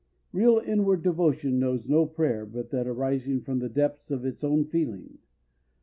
[0.33, 4.65] Real inward devotion knows no prayer but that arising from the depths of its own
[4.65, 5.19] feeling.